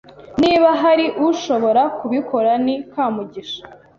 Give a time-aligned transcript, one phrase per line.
[0.41, 3.61] Niba hari ushobora kubikora, ni Kamugisha.